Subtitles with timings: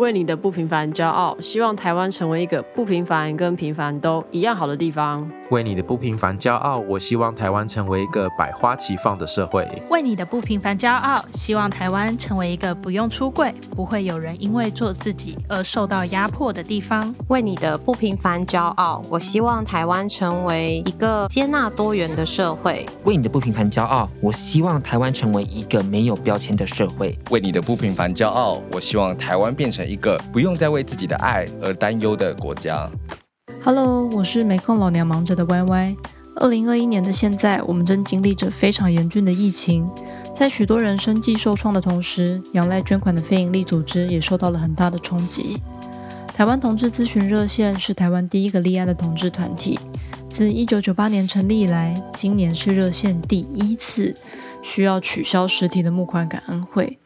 [0.00, 5.30] 为你的不平凡骄傲，希望台湾成为一个不平凡跟平凡都一样好的地方。
[5.50, 9.68] 为你的不平凡骄傲，我希望台湾成为一个百花齐放的社会。
[9.90, 17.14] 为你的不平凡骄傲，希望台湾成为一个不用出柜，不会有人因为做自己而受到压迫的地方。
[17.28, 22.86] 为你的不平凡骄傲，我希望台湾成为一个接纳多元的社会。
[23.04, 27.18] 为你的不平凡骄傲，我希望台湾成为一个没有标签的社会。
[27.30, 32.88] 为你的不平凡骄傲，我希望台湾变成一个不用再为自己的爱而担忧的国家。
[33.60, 35.96] Hello，我是没空老娘忙着的 YY。
[36.36, 39.90] 二零二一年的现在，我们正经历着非常严峻的疫情，
[40.32, 45.60] 在许多人生计受创的同时，仰赖捐款的非营利组织也受到了很大的冲击。
[46.32, 49.76] 台湾同志咨询热线是台湾第一个立案的同志团体，
[50.30, 54.16] 自一九九八年成立以来，今年是热线第一次
[54.62, 56.96] 需要取消实体的募款感恩会。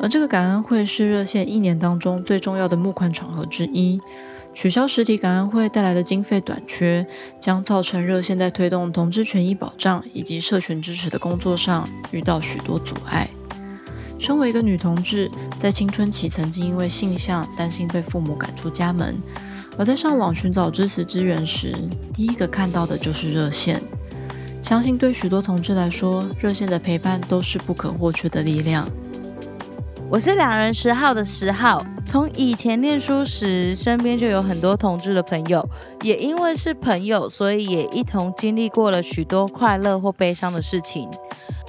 [0.00, 4.00] 而这个感恩会是热线一年当中最重要的募款场合之一。
[4.52, 7.04] 取消实体感恩会带来的经费短缺，
[7.40, 13.28] 将造成热线在推动同志权益保障以及社群支持的工作上遇到许多阻碍。
[14.16, 19.16] 身为一个女同志，在青春期曾经因为性向担心被父母赶出家门，
[19.76, 21.74] 而在上网寻找支持资源时，
[22.12, 23.82] 第一个看到的就是热线。
[24.62, 28.88] 相信对许多同志来说，热线的陪伴都是不可或缺的力量。
[30.10, 35.66] 我是两人十号的十号，从以前念书时，身边就有很多同志的朋友，
[36.02, 41.10] 也因为是朋友，所以也一同经历过了许多快乐或悲伤的事情。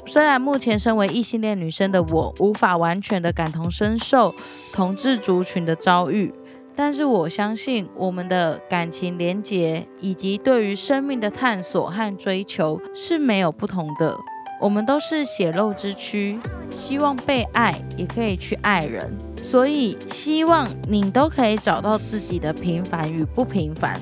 [0.06, 4.36] 虽然目前身为异性恋女生的我，无法完全的感同身受
[4.72, 6.32] 同志族群的遭遇，
[6.76, 14.16] 但是我相信我们的感情连结以及对于生命的探索和追求是没有不同的。
[14.58, 16.40] 我们都是血肉之躯，
[16.72, 19.12] 希望被爱，也可以去爱人，
[19.44, 24.00] 所以希望你都可以找到自己的平凡与不平凡。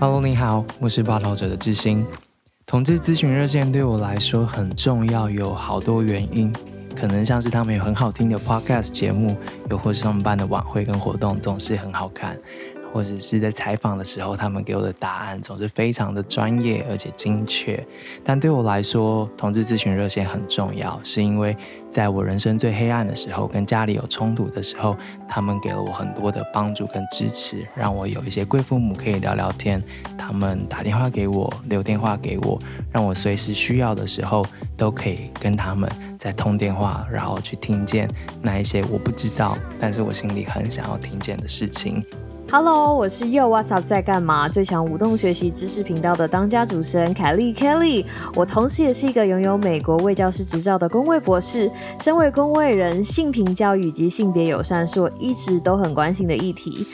[0.00, 2.06] Hello，你好，我是报道者的志兴。
[2.64, 6.50] 同志咨询热线对我来说很重要，有好多原因，
[6.96, 9.36] 可能像是他们有很好听的 Podcast 节目，
[9.70, 12.38] 又或是他们办的晚会跟活动总是很好看。
[12.92, 17.84] 或者是在采访的时候，他们给我的答案总是非常的专业而且精确。
[18.24, 21.56] 但对我来说，同志咨询热线很重要，是因为
[21.90, 24.96] 在我人生最黑暗的时候，跟家里有冲突的时候，
[25.28, 29.82] 他们给了我很多的帮助跟支持，让我有一些贵父母可以聊聊天。
[30.16, 32.58] 他们打电话给我，留电话给我，
[32.92, 34.44] 让我随时需要的时候
[34.76, 38.08] 都可以跟他们在通电话，然后去听见
[38.42, 42.04] 那一些我不知道，但是我心里很想要听见的事情。
[42.50, 44.48] Hello，我是 Yo，What's up 在干嘛？
[44.48, 51.70] 最强舞动学习知识频道的当家主持人凯莉 Kelly，我同时也是一个拥有美国卫教师执照的公卫博士。
[52.00, 56.86] 身为公卫人，性平教育及性别友善是我一直都很关心的议题。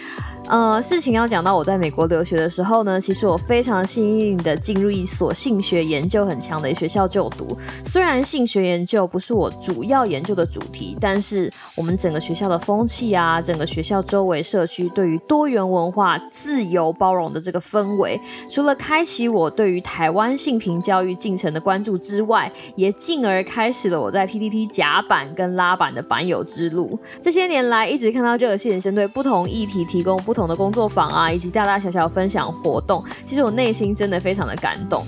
[0.47, 7.56] 呃，事情要讲到我在美国留学的时候呢，其实我非常幸运的进入一所性学研究很强的学校就读。
[7.82, 18.19] 虽然性学研究不是我主要研究的主题，但是我们整个学校的风气啊，整个学校周围社区对于多多元文化、自由包容的这个氛围，
[18.49, 26.99] 除了开启我对于台湾性平教育进程的关注之外，也进而开始了我在 PTT 甲板跟拉板的板友之路。
[27.21, 35.05] 这些年来，一直看到热线针对不同议题提供不同的工作坊啊，以及大大小小分享活动，其实我内心真的非常的感动。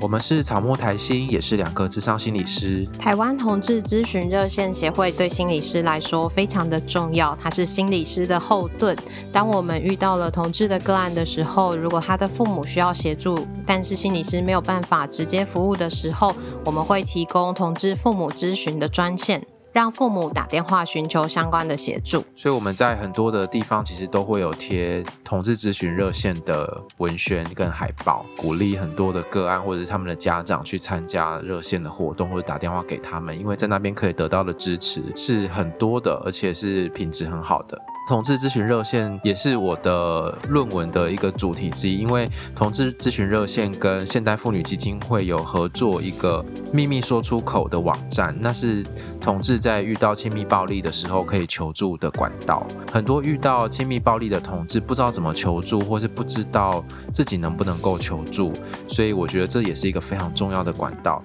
[0.00, 2.86] 我们是草木台心，也是两个智商心理师。
[2.98, 8.96] 台湾同志咨询热线协会对心理师来说非常的重要，它是心理师的后盾。
[9.30, 16.34] 当我们遇到了同志的个案的时候，如果他的父母需要协助，但是心理师没有办法直接服务的时候，
[16.64, 19.42] 我们会提供同志父母咨询的专线。
[19.72, 37.80] 让父母打电话寻求相关的协助，所以我们在很多的地方其实都会有贴同志咨询热线的文宣跟海报，鼓励很多的个案或者是他们的家长去参加热线的活动，或者打电话给他们，因为在那边可以得到的支持是很多的，而且是品质很好的。
[38.10, 48.84] 同志咨询热线也是我的论文的一个主题之一，因为同志咨询热线跟现代妇女基金会有合作一个秘密说出口的网站，那是
[49.20, 52.66] 同志在遇到亲密暴力的时候可以求助的管道。
[52.92, 58.52] 很多遇到亲密暴力的同志不知道怎么求助，或是不知道自己能不能够求助，
[58.88, 61.22] 所以我觉得这也是一个非常重要的管道。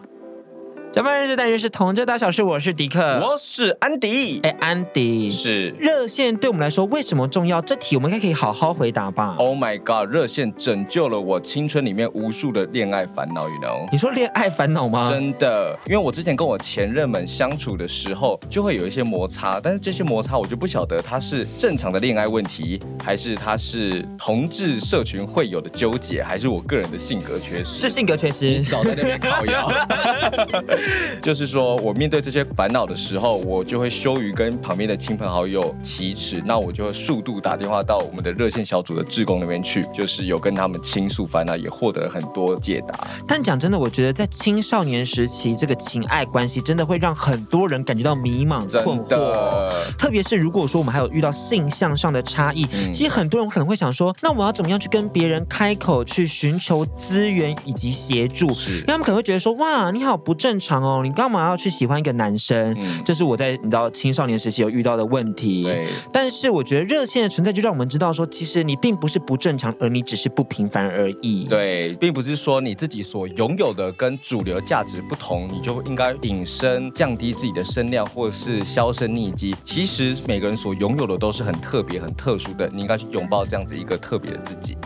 [0.96, 4.40] 甲方日志单元是同志大小事，我是迪克，我是安迪。
[4.44, 7.62] 哎，安迪，是热线对我们来说为什么重要？
[7.62, 9.36] 这题我们应该可以好好回答吧。
[9.38, 13.90] Oh my god，热线拯救了我青春里面无数的恋爱烦恼，you know？
[13.92, 15.10] 你说恋爱烦恼吗？
[15.10, 27.82] 真的，因为我之前跟我前任们相处的时候，就会有一些摩擦，但是这些摩擦我就不晓得它是正常的恋爱问题，还是它是同志社群会有的纠结，还是我个人的性格缺失？
[27.82, 28.58] 是性格缺失。
[28.60, 29.70] 少在那边靠腰。
[31.22, 43.08] 就是说我面对这些烦恼的时候，我就会羞于跟旁边的亲朋好友启齿，那我就会速度打电话到我们的热线小组的志工那边去，就是有跟他们倾诉烦恼，也获得了很多解答。
[43.28, 58.48] 但讲真的，我觉得在青少年时期，这个情爱关系真的会让很多人感觉到迷茫困惑，特别是如果说我们还有遇到性向上的差异，嗯，其实很多人可能会想说，那我要怎么样去跟别人开口去寻求资源以及协助？
[58.48, 62.75] 因为他们可能会觉得说，哇，你好不正常哦，你干嘛要去喜欢一个男生？
[62.77, 65.68] 嗯，这是我在你知道青少年时期有遇到的问题。
[66.12, 71.45] 但是我觉得热线的存在就让我们知道说，其实你并不是不正常，而你只是不平凡而已。
[71.45, 79.56] 对，并不是说你自己所拥有的跟主流价值不同，你就应该隐身、降低自己的声量，或者是销声匿迹。
[79.63, 84.77] 其实每个人所拥有的都是很特别、很特殊的，你应该去拥抱这样子一个特别的自己。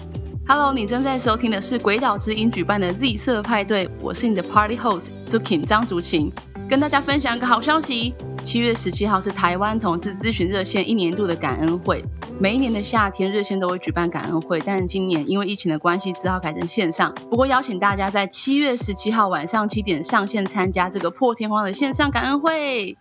[0.52, 6.32] Hello，你正在收听的是鬼岛之音举办的 Z 色派对，我是你的 Party Host Zukin 张竹晴，
[6.68, 12.04] 跟大家分享一个好消息：七月十七号是台湾同志咨询热线一年度的感恩会。
[12.40, 17.14] 每一年的夏天，热线都会举办感恩会，但今年因为疫情的关系，只好改成线上。
[17.30, 22.98] 不过邀请大家在七月十七号晚上七点上线参加这个破天荒的线上感恩会。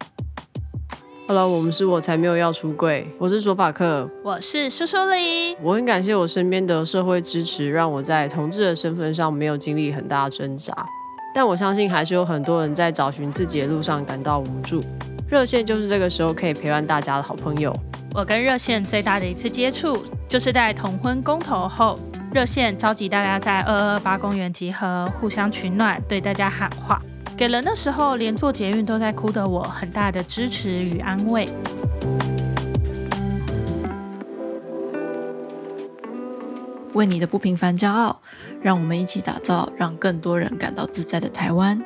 [1.31, 5.55] Hello，我们是我才没有要出柜，我是索法克，我是苏苏里。
[5.61, 10.73] 我很感谢我身边的社会支持，让我在同志的身份上没有经历很大的挣扎。
[11.35, 14.83] 但我相信还是有很多人在找寻自己的路上感到无助。
[15.29, 17.77] 热线就是这个时候可以陪伴大家的好朋友。
[18.15, 22.01] 我跟热线最大的一次接触，就是在同婚公投后，
[22.33, 26.99] 热线召集大家在二二八公园集合，互相取暖，对大家喊话。
[27.39, 31.49] 给了那时候连坐捷运都在哭的我很大的支持与安慰。
[36.95, 38.21] 为你的不平凡骄傲，
[38.61, 41.81] 让我们一起打造让更多人感到自在的台湾。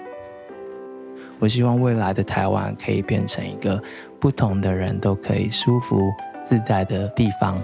[1.39, 3.79] 我希望未来的台湾可以变成一个
[4.19, 6.11] 不同的人都可以舒服
[6.43, 7.61] 自在的地方。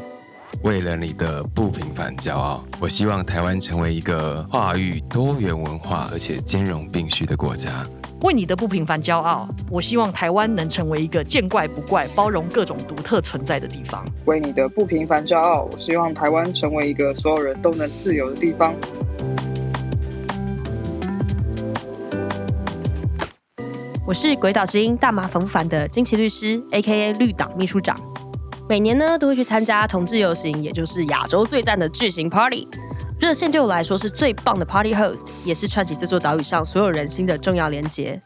[0.63, 7.87] 为了你的不平凡骄傲，我希望台湾成为一个跨域多元文化而且兼容并蓄的国家。
[8.23, 14.05] 为你的不平凡骄傲，我希望台湾能成为一个见怪不怪、包容各种独特存在的地方。
[14.25, 18.75] 为你的不平凡骄傲，我希望台湾成为一个所有人都能自由的地方。
[24.05, 27.13] 我是鬼岛之音大麻烦不烦的金奇律师，A.K.A.
[27.13, 27.97] 绿党秘书长。
[28.69, 32.69] 每年呢都会去参加同志游行，也就是亚洲最赞的巨型 Party。
[33.19, 38.20] 热线对我来说是最棒的 Party Host，也是串起这座岛屿上所有人心的重要连结。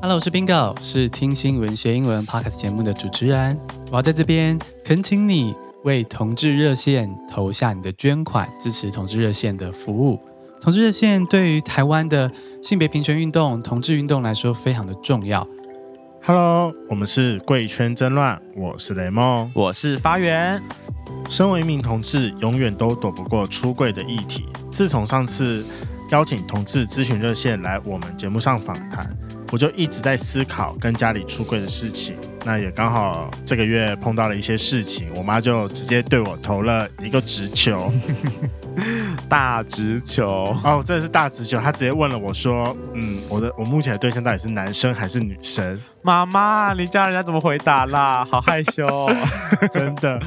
[0.00, 3.58] Hello，我是 Bingo，是听新闻学英文 Podcast 节目的主持人。
[3.90, 10.20] 我要在这边恳请你为同志热线投下你的捐款，支持同志热线的服务。
[10.60, 12.30] 同志热线对于台湾的
[12.62, 15.44] 性别平权运动、同志运动来说非常的重要。
[16.28, 20.62] Hello，我们是贵圈争乱，我是雷梦，我是发源。
[21.30, 24.44] 身为一名同志，永远都躲不过出柜的议题。
[24.70, 25.64] 自从上次
[26.10, 29.10] 邀请同志咨询热线来我们节目上访谈，
[29.50, 32.14] 我就一直在思考跟家里出柜的事情。
[32.48, 37.92] 那也刚好这个月碰到了一些事情，我妈就直接对我投了一个直球。
[39.28, 41.60] 大直球哦，这是大直球。
[41.60, 48.24] 她直接问了我说：“嗯，我的我目前的对象到底是男生还是女生？”妈妈，你叫人家怎么回答啦？
[48.24, 49.14] 好害羞哦，
[49.70, 50.18] 真的。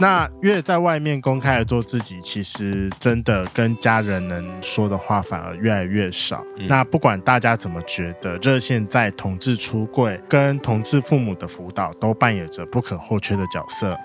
[0.00, 6.40] 那越在外面公开的做自己，其实真的跟家人能说的话反而越来越少。
[6.56, 6.66] 嗯。
[6.68, 13.98] 那不管大家怎么觉得，热线在同志出柜跟同志父母的辅导都扮演着不可或缺的角色。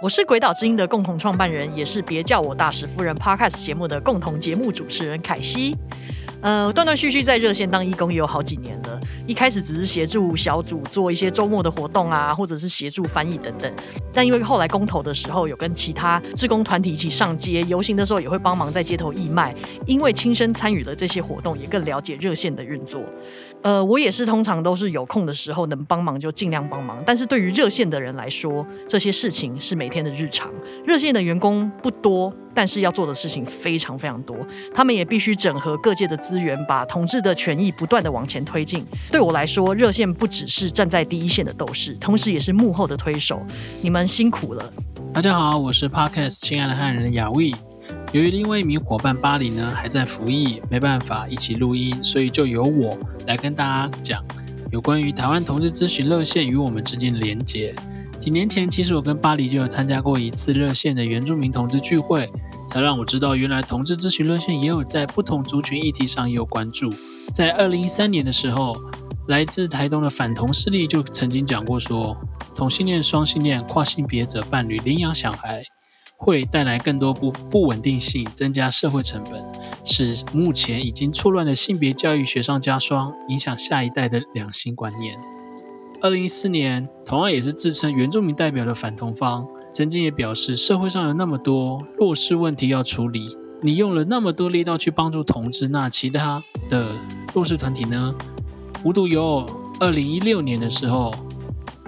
[0.00, 5.76] 我是鬼岛之音的共同创办人，也是别叫我大使夫人 Podcast 节目的共同节目主持人凯西。
[6.40, 8.91] 呃，断断续续在热线当义工也有好几年了。
[9.26, 13.72] 一开始只是协助小组做一些周末的活动啊，或者是协助翻译等等。
[14.12, 19.54] 但因为后来公投的时候，有跟其他志工团体一起上街游行的时候，也会帮忙在街头义卖。
[19.86, 23.02] 因为亲身参与了这些活动，也更了解热线的运作。
[23.62, 27.00] 呃，我也是通常都是有空的时候能帮忙就尽量帮忙。
[27.06, 30.50] 但是对于热线的人来说，这些事情是每天的日常。
[30.84, 32.32] 热线的员工不多。
[32.54, 34.36] 但是要做的事情非常非常多。
[34.74, 38.84] 他们也必须整合各界的资源，把同志的权益不断的往前推进。
[39.10, 43.40] 对我来说，热线不只是站在第一线的斗士，同时也是幕后的推手。
[43.80, 44.72] 你们辛苦了。
[45.12, 47.52] 大家好，我是 Podcast 亲爱的汉人雅卫。
[48.12, 54.24] 由于另外一名伙伴巴黎呢还在服役，没办法一起录音，所以就由我来跟大家讲
[54.70, 57.74] 有关于台湾同志咨询热线与我们之间的连结。
[58.18, 62.28] 几年前，其实我跟巴黎就有参加过一次热线的原住民同志聚会，
[62.66, 66.90] 才让我知道原来同志咨询热线也有在不同族群议题上也有关注。
[67.34, 68.76] 在二零一三年的时候，
[69.28, 72.16] 来自台东的反同势力就曾经讲过说，
[72.54, 75.62] 同性恋、双性恋、跨性别者伴侣领养小孩。
[76.24, 79.42] 会带来更多不不稳定性，增加社会成本，
[79.84, 85.18] 使目前已经错乱的性别教育雪上加霜，影响下一代的两性观念。
[86.00, 96.88] 二零一四年，同样也是自称原住民代表的反同方，曾经也表示，社会上有那么多弱势问题要处理，你用了那么多力道去帮助同志，那其他的
[97.32, 98.14] 弱势团体呢？
[98.84, 99.46] 无独有偶，
[99.80, 101.14] 二零一六年的时候，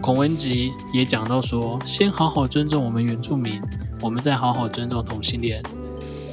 [0.00, 3.60] 孔文吉也讲到说，先好好尊重我们原住民。
[4.00, 5.62] 我们再好好尊重同性恋。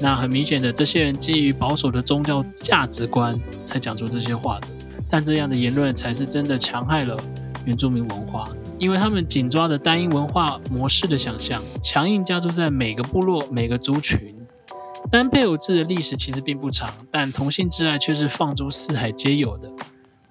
[0.01, 4.67] 那很明显的，这些人基于保守的宗教价值观才讲出这些话的。
[5.07, 7.17] 但这样的言论才是真的强害了
[7.65, 8.47] 原住民文化，
[8.81, 14.35] 因为他们紧抓着单一文化模式的想象，强硬加注在每个部落、每个族群。
[15.11, 19.69] 单配偶制的历史其实并不长，但同性之爱却是放诸四海皆有的。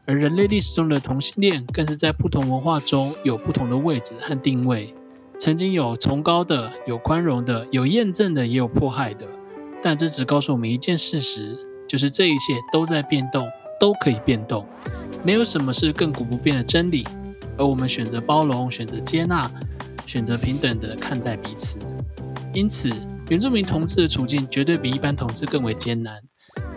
[0.05, 4.93] 而人类历史中的同性恋，更是在不同文化中有不同的位置和定位。
[5.39, 9.29] 曾经有崇高的，有宽容的，有验证的，也有迫害的。
[9.81, 11.57] 但这只告诉我们一件事实，
[11.89, 14.67] 就是这一切都在变动，都可以变动，
[15.23, 17.07] 没有什么是亘古不变的真理。
[17.61, 19.51] 而我们选择包容，选择接纳，
[20.07, 21.79] 选择平等的看待彼此。
[22.55, 22.91] 因此，
[23.29, 26.23] 原住民同志的处境绝对比一般同志更为艰难，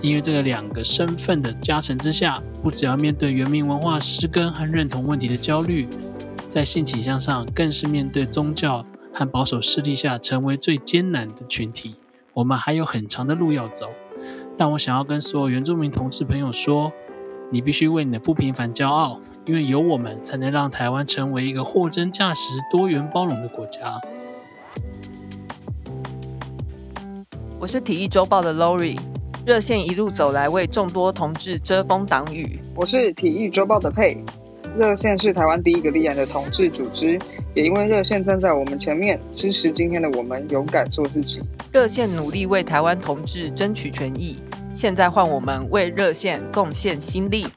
[0.02, 5.88] 因为这个两个身份的加成之下，不只要面对原民文化失根和认同问题的焦虑。
[6.50, 11.96] 在性倾向上，更是面对宗教和保守势力下成为最艰难的群体。
[12.34, 13.90] 我们还有很长的路要走，
[14.58, 16.92] 但我想要跟所有原住民同志朋友说：
[17.50, 24.00] 你必须为你的不平凡骄傲，因为有我们，才能让台湾成为一个货真价实、多元包容的国家。
[27.59, 28.97] 我是体育周报的 Lori，
[29.45, 32.57] 热线一路走来，为众多同志遮风挡雨。
[32.73, 34.17] 我是体育周报的佩。
[34.77, 37.19] 热线是台湾第一个立案的同志组织，
[37.53, 41.41] 也因为热线站在我们前面，支持今天的我们勇敢做自己。
[41.69, 44.38] 热线努力为台湾同志争取权益，
[44.73, 47.47] 现在换我们为热线贡献心力。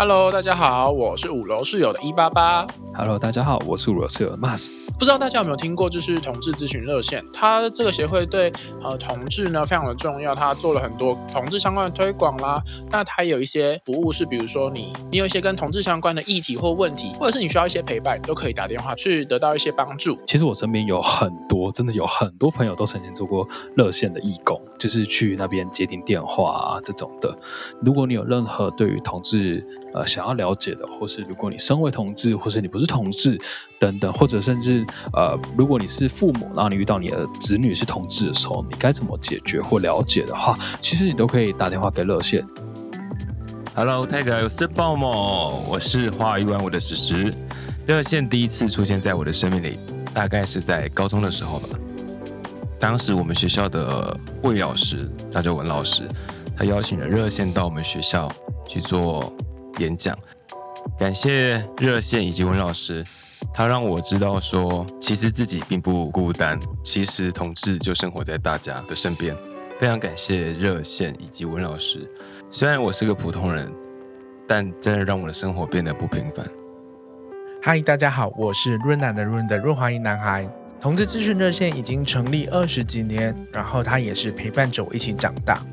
[0.00, 2.64] Hello，大家好，我是五楼室友的一八八。
[2.94, 4.78] Hello，大家好，我是五楼室友的 Mas。
[4.98, 8.52] 不知道大家有没有听过，就是同志咨询热线，它这个协会对
[8.82, 12.60] 呃同志呢非常的重要，它做了很多同志相关的推广啦。
[12.90, 20.18] 那它有一些服务是，比如说你你有一些跟同志相关的议题或问题，或者是你需要一些陪伴，都可以打电话去得到一些帮助。
[20.26, 27.32] 其实我身边有很多，真的有很多朋友都曾经做过热线的义工，就是去那边接听电话啊这种的。
[27.80, 29.64] 如果你有任何对于同志
[29.94, 33.38] 呃想要了解的，或是如果你身为同志，或是你不是同志
[33.78, 42.44] 等等，或者甚至呃，如果你是父母，然后你遇到你的子女是同志的时候，你该怎么解决或了解的话，其实你都可以打电话给热线。
[43.74, 47.32] Hello，泰哥，我是鲍某，我是花一万五的史实。
[47.86, 49.78] 热线第一次出现在我的生命里，
[50.12, 51.68] 大概是在高中的时候吧。
[52.80, 56.08] 当时我们学校的魏老师，他叫文老师，
[56.56, 58.30] 他邀请了热线到我们学校
[58.68, 59.32] 去做
[59.78, 60.18] 演讲。
[60.98, 63.04] 感谢热线以及文老师，
[63.54, 69.34] 他让我知道说，其实自己并不孤单，其实同志就生活在大家的身边。
[69.78, 72.04] 非常感谢热线以及文老师，
[72.50, 73.72] 虽然我是个普通人，
[74.44, 76.44] 但真的让我的生活变得不平凡。
[77.62, 80.50] 嗨，大家好，我是润南的润的润滑一男孩。
[80.80, 85.64] 同志咨询热线已经成立二十几年，然后他也是陪伴着我一起长大。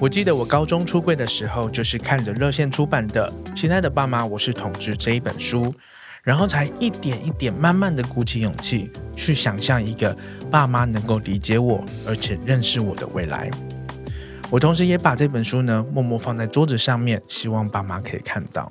[0.00, 3.28] 我记得我高中出柜的时候，就是看着热线出版的
[3.60, 5.74] 《亲爱的爸妈，我是同志》这一本书，
[6.22, 10.16] 然后才一点一点慢慢的鼓起勇气，去想象一个
[10.52, 13.50] 爸妈能够理解我，而且认识我的未来。
[14.48, 18.70] 我同时也把这本书呢，默默放在桌子上面，希望爸妈可以看到。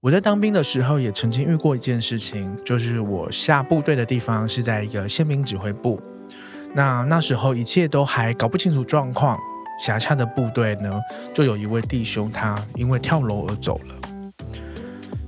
[0.00, 6.00] 我在当兵的时候，也曾经遇过一件事情，就是我下部队的地方是在一个宪兵指挥部，
[6.72, 9.36] 那那时候一切都还搞不清楚状况。
[9.78, 11.00] 辖下的部队呢，
[11.34, 13.94] 就有一位弟兄，他因为跳楼而走了。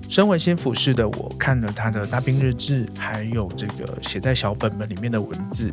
[0.08, 5.70] 身为新辅士的我，看了他的大兵日志，还有这个写在小本本里面的文字，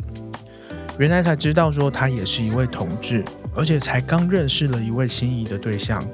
[0.99, 3.23] 原来才知道说他也是一位同志，
[3.55, 6.05] 而且才刚认识了一位心仪的对象。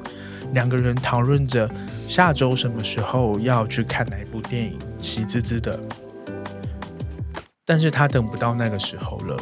[0.53, 1.67] 两个人讨论着
[2.07, 5.79] 下周什么时候要去看哪一部电影，喜滋滋的。
[7.65, 9.41] 但是他等不到那个时候了，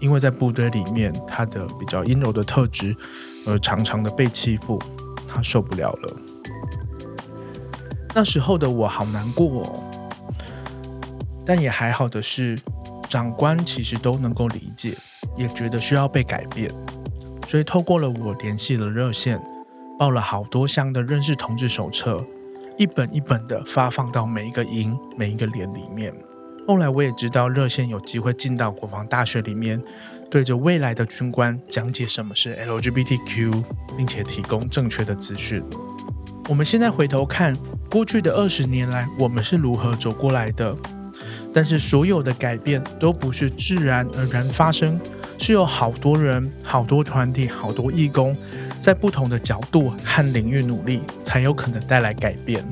[0.00, 2.94] 因为在部队里面，他的比较阴柔的特质，
[3.46, 4.80] 而常常的被欺负，
[5.26, 6.16] 他受不了了。
[8.14, 9.84] 那时候的我好难过哦，
[11.44, 12.58] 但也还好的是，
[13.08, 14.94] 长官其实都能够理解，
[15.36, 16.70] 也觉得需要被改变，
[17.46, 19.40] 所以透过了我联系了热线，
[19.98, 22.24] 报了好多箱的认识同志手册，
[22.76, 26.12] 一本一本的发放到每一个营、每一个连里面。
[26.68, 29.82] 后来我也知道热线有机会进到国防大学里面，
[30.30, 33.64] 对着未来的军官讲解什么是 LGBTQ，
[33.96, 35.62] 并且提供正确的资讯。
[36.46, 37.56] 我们现在回头看
[37.90, 40.76] 过去的二十年来，我们是如何走过来的。
[41.54, 45.00] 但是所有的改变都不是自然而然发生，
[45.38, 48.36] 是有好多人、好多团体、好多义工，
[48.78, 52.62] 在不同的角度和领域努力，才有可能带来改变。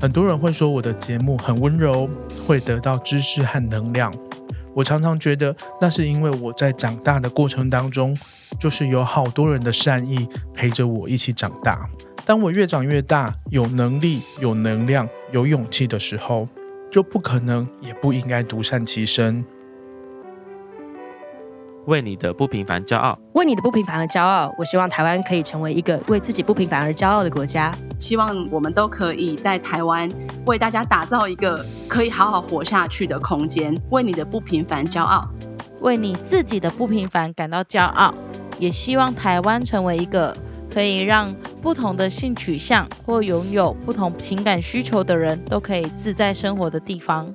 [0.00, 2.10] 很多人会说我的节目很温柔。
[2.46, 4.12] 会得到知识和能量。
[4.74, 8.16] 我常常觉得，那是因为我在长大的过程当中，
[8.58, 11.88] 就是有好多人的善意陪着我一起长大。
[12.26, 16.48] 当我越长越大，有能力、有能量、有勇气的时候，
[16.90, 19.44] 就不可能也不应该独善其身。
[21.86, 24.54] 为你的不平凡骄傲，为你的不平凡而骄傲。
[24.58, 27.76] 我希望台湾可以成为一个为自己不平凡而骄傲的国家。
[27.98, 30.08] 希望我们都可以在台湾
[30.46, 33.76] 为大家打造一个可以好好活下去的空间。
[33.90, 35.28] 为你的不平凡骄傲，
[35.80, 38.14] 为你自己的不平凡感到骄傲。
[38.58, 40.34] 也希望台湾成为一个
[40.72, 47.34] 可以让不同的性取向或拥有不同情感需求的人都可以自在生活的地方。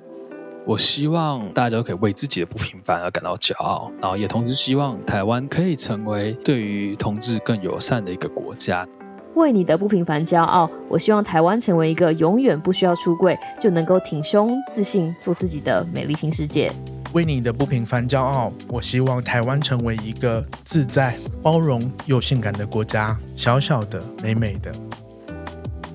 [0.69, 8.87] 我希望大家都可以为自己的不平凡而感到骄傲，然后也同时希望台湾可以成为对于同志更友善的一个国家。
[9.33, 16.71] 为你的不平凡骄傲，我希望台湾成为一个永远不需要出柜就能够挺胸自信做自己的美丽新世界。
[17.13, 24.71] 为你的不平凡骄傲，我希望台湾成为一个自在、包容又性感的国家，小小的、美美的。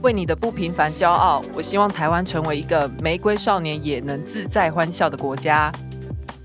[0.05, 5.73] 为你的不平凡骄傲，我希望台湾成为一个玫瑰少年也能自在欢笑的国家。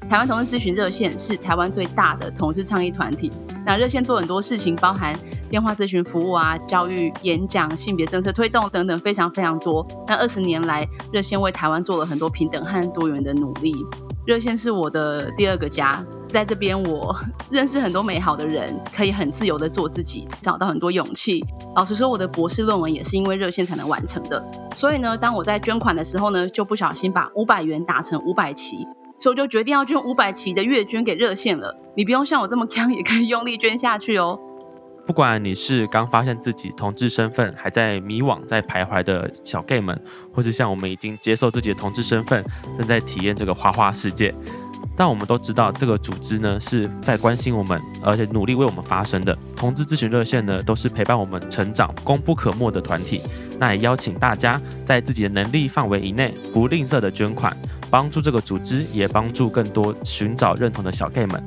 [0.09, 3.29] 台湾同志咨询热线是台湾最大的同志倡议团体。
[3.65, 5.13] 那热线做很多事情，包含
[5.49, 9.85] 电话咨询服务啊、教育、演讲、性别政策推动等等，非常非常多。
[10.07, 13.75] 那二十年来，热线为台湾做了很多平等和多元的努力。
[14.25, 17.15] 热线是我的第二个家，在这边我
[17.49, 21.43] 认识很多美好的人，可以很自由的做自己，找到很多勇气。
[21.75, 24.43] 老实说，我的博士论文也是因为热线才能完成的。
[24.75, 31.75] 所以呢，当我在捐款的时候呢，就不小心把五百元打成五百期，所以我就决定要捐五百期的月捐给热线了。
[31.95, 34.39] 你不用像我这么 强，也可以用力捐下去哦。
[35.09, 39.99] 不管你是刚发现自己同志身份，还在迷惘、在徘徊的小 gay 们，
[40.31, 42.45] 或是像我们已经接受自己的同志身份，
[42.77, 44.31] 正在体验这个花花世界，
[44.95, 49.35] 但我们都知道，这个组织呢是在关心我们，而且努力为我们发声的。
[49.55, 53.19] 同志咨询热线呢，都是陪伴我们成长、功不可没的团体。
[53.57, 57.57] 那也邀请大家在自己的能力范围以内，不吝啬的捐款，
[57.89, 61.43] 帮助这个组织，也帮助更多寻找认同的小 gay 们。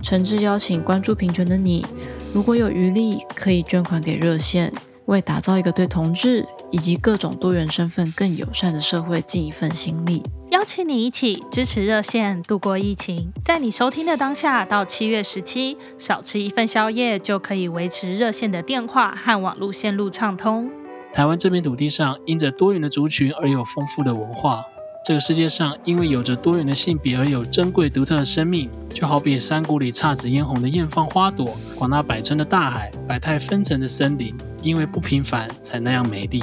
[0.00, 1.84] 诚挚邀请关注平权的你。
[2.32, 4.72] 如果有余力，可以捐款给热线，
[5.06, 10.22] 为打造一个对同志以及各种多元身份更友善的社会尽一份心力。
[10.50, 20.70] 邀请你一起支持热线度过疫情，在你收听的当下到七月十七，少吃一份宵夜就可以维持热线的电话和网络线路畅通。
[21.12, 24.62] 台湾这片土地上，因着多元的族群而有丰富的文化。
[25.10, 36.40] 这个世界上，因为有着多元的性别而有珍贵独特的生命，就好比山谷里姹紫嫣红的艳放花朵，广纳百川的大海，百态纷呈的森林，因为不平凡才那样美丽。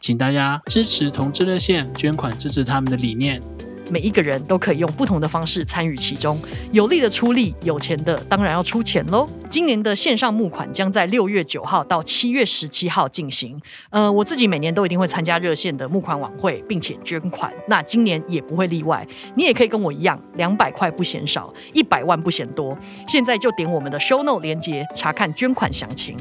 [0.00, 3.42] 请大家支持同志热线，捐款支持他们的理念。
[3.90, 6.38] 每一个人都可以用不同的方式参与其中，
[6.72, 9.28] 有力的出力，有钱的当然要出钱喽。
[9.48, 13.60] 今年的线上募款将在六月九号到七月十七号进行。
[13.90, 17.52] 呃，我自己每年都一定会参加热线的募款晚会，并且捐款。
[17.66, 19.06] 那今年也不会例外。
[19.34, 22.76] 你也可以跟我一样，两百块不嫌少，一百万不嫌多。
[23.06, 26.16] 现在就点我们的 show note 连接，查看捐款详情。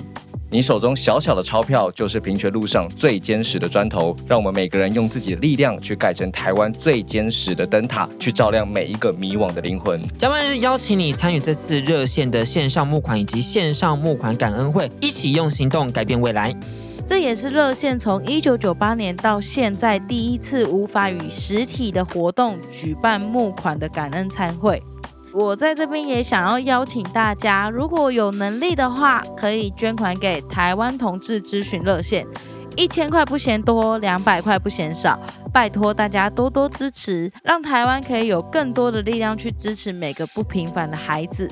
[0.50, 4.16] 你手中小小的钞票，就是平权路上最坚实的砖头。
[4.30, 10.02] 让我们每个人用自己的力量，去盖成台湾最坚实的灯塔，去照亮每一个迷惘的灵魂。
[10.18, 16.56] 甲板日邀请你参与这次热线的线上募款以及线上募款感恩会，一起用行动改变未来。
[17.06, 24.82] 这也是热线从一九九八年到现在第一次无法与实体的活动举办募款的感恩餐会。
[25.40, 32.26] 我在这边也想要邀请大家，如果有能力的话，可以捐款给台湾同志咨询热线，
[32.76, 35.20] 一千块不嫌多，两百块不嫌少，
[35.54, 41.48] 拜托大家多多支持，让台湾可以有更多的力量去支持每个不平凡的孩子。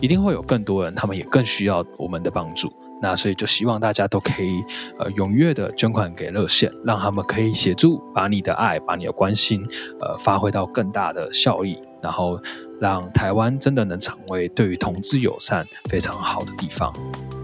[0.00, 2.72] 一定会有更多人，他们也更需要我们的帮助。
[3.02, 4.62] 那所以就希望大家都可以
[5.00, 9.66] 呃踊跃的捐款给热线，让他们可以协助把你的爱、把你的关心
[10.00, 12.40] 呃发挥到更大的效益，然后
[12.80, 16.92] 让台湾真的能成为对于同志友善非常好的地方。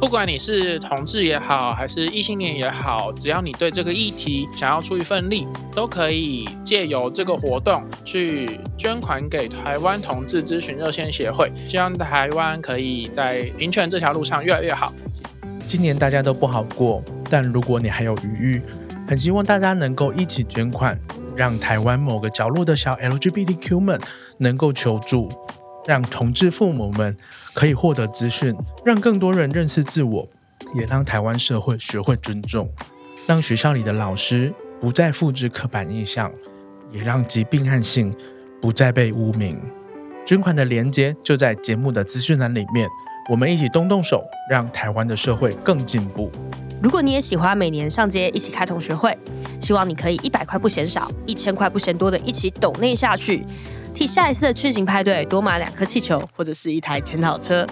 [0.00, 14.92] 不管你是同志也好，还是异性恋也好，只要你对这个议题想要出一份力，都可以借由这个活动去捐款给台湾同志咨询热线协会，希望台湾可以在平权这条路上越来越好。
[15.68, 18.62] 今年大家都不好过，但如果你还有余裕，
[19.06, 20.98] 很希望大家能够一起捐款，
[21.42, 24.00] 让台湾某个角落的小 LGBTQ 们
[24.38, 25.28] 能够求助，
[25.84, 27.16] 让同志父母们
[27.52, 30.28] 可以获得资讯，让更多人认识自我，
[30.72, 32.70] 也让台湾社会学会尊重，
[33.26, 36.30] 让学校里的老师不再复制刻板印象，
[36.92, 38.14] 也让疾病和性
[38.60, 39.60] 不再被污名。
[40.24, 42.88] 捐款的链接就在节目的资讯栏里面。
[43.28, 46.30] 我们一起动动手，让台湾的社会更进步。
[46.82, 49.16] 如果你也喜欢每年上街一起开同学会，
[49.60, 53.46] 希望你可以一百块不嫌少，一千块不嫌多的一起抖内下去，
[53.94, 57.64] 替下一次的巨型派对多买两颗气球或者是一台检讨车。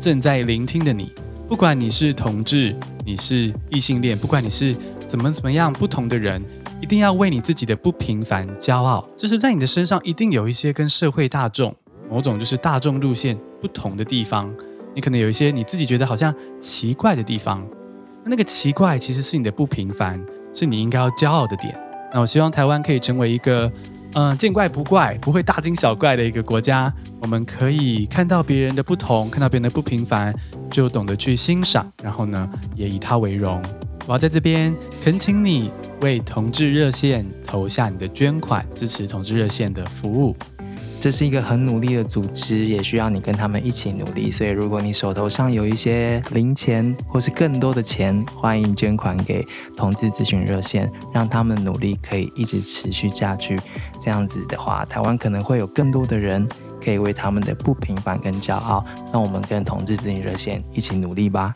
[0.00, 1.12] 正在聆听的你，
[1.46, 4.74] 不管你是同志，你是异性恋，不管你是
[5.06, 6.42] 怎么怎么样不同的人，
[6.80, 9.06] 一定要为你自己的不平凡骄傲。
[9.14, 11.76] 就是在你的身上一定有一些跟社会大众
[12.08, 14.50] 某种就是大众路线不同的地方。
[14.94, 17.62] 你可能有一些你自己觉得好像奇怪的地方，
[18.28, 21.74] 那个奇怪其实是你的不平凡，是你应该要骄傲的点。
[22.12, 23.70] 那我希望台湾可以成为一个，
[24.12, 26.92] 嗯、见怪不怪，不会大惊小怪的一个国家。
[27.20, 30.34] 我们可以看到别人的不同，看到别人的不平凡，
[30.70, 33.62] 就懂得去欣赏，然后呢，也以他为荣。
[34.06, 40.36] 我要在这边恳请你为同志热线投下你的捐款，支持同志热线的服务。
[41.00, 44.32] 这是一个很努力的组织，也需要你跟他们一起努力。
[44.32, 53.58] 所以，如果你手头上有一些零钱或是更多的钱，欢迎捐款给同志咨询热线，让他们努力可以一直持续下去。
[54.00, 56.46] 这样子的话，台湾可能会有更多的人
[56.84, 58.84] 可以为他们的不平凡跟骄傲。
[59.12, 61.54] 让我们跟同志咨询热线一起努力吧。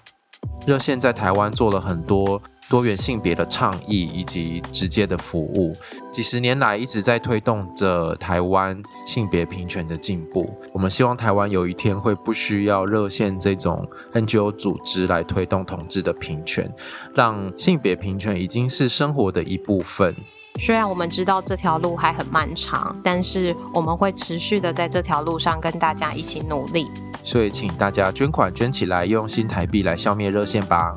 [0.66, 2.40] 热线在台湾做了很多。
[2.68, 5.76] 多元性别的倡议以及直接的服务，
[6.10, 10.52] 几十年来一直在推动着台湾性别平权的进步。
[10.72, 16.72] 我们希望台湾有一天会不需要热线这种 NGO 组织来推动同志的平权，
[17.14, 20.14] 让性别平权已经是生活的一部分。
[20.58, 26.86] 虽然我们知道这条路还很漫长，但是我们会持续的在这条路上跟大家一起努力。
[27.22, 30.94] 所以，请大家捐款捐起来，用新台币来消灭热线吧。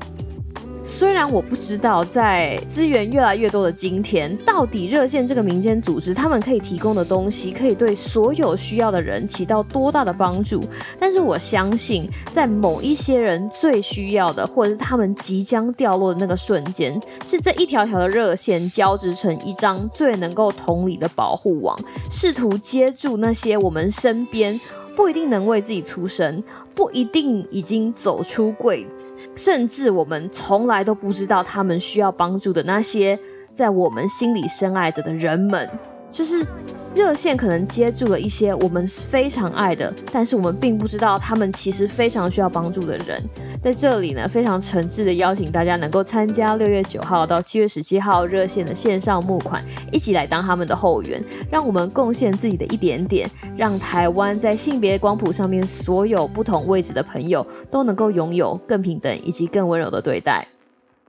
[0.85, 10.63] 虽然我不知道在资源越来越多的今天，到底热线这个民间组织他们可以提供的东西，可以对所有需要的人起到多大的帮助，
[10.99, 21.77] 但是我相信，在某一些人最需要的，或者是他们即将掉落的那个瞬间，是这一条条的热线交织成一张最能够同理的保护网，
[22.11, 24.59] 试图接住那些我们身边
[24.95, 26.43] 不一定能为自己出声，
[26.75, 29.14] 不一定已经走出柜子。
[29.35, 33.19] 甚至我们从来都不知道他们需要帮助的那些
[33.51, 35.69] 在我们心里深爱着的人们，
[36.15, 36.47] 就是。
[36.95, 43.21] 热线可能接住了一些我们非常爱的，但是我们并不知道他们其实非常需要帮助的人。
[43.61, 60.47] 在这里呢，非常诚挚的邀请大家能够参加六月九号到七月十七号热线的线上募款，一起来当他们的后援，让我们贡献自己的一点点，让台湾在性别光谱上面所有不同位置的朋友都能够拥有更平等以及更温柔的对待。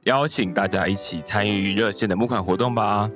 [0.03, 3.09] 邀请大家一起参与热线的募款活动吧！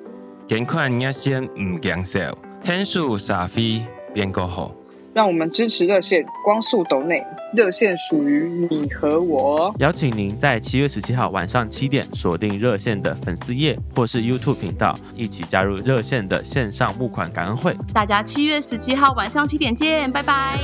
[0.51, 2.19] 捐款热线唔减少。
[2.61, 4.75] 天数傻飞变够好，
[5.15, 9.73] 让我们支持热线，光速抖内，热线属于你和我。
[9.79, 17.77] 邀请您在七月十七号晚上七点锁定热线的粉丝页或是 YouTube 频道，一起加入热线的线上募款感恩会。
[17.95, 20.59] 大家七月十七号晚上七点见，拜拜。